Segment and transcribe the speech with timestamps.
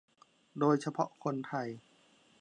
[0.59, 1.67] โดยเฉพาะคนไทย